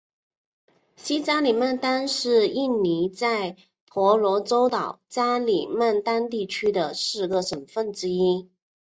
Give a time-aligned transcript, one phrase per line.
[0.95, 3.55] 西加里曼丹是印尼在
[3.85, 8.49] 婆罗洲岛加里曼丹地区的四个省份之一。